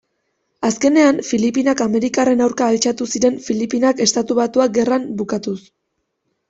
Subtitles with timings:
[0.69, 5.59] Azkenean, Filipinak amerikarren aurka altxatu ziren Filipinak-Estatu Batuak Gerran bukatuz.